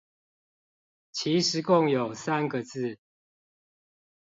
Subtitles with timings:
[1.11, 2.97] 其實共有三個字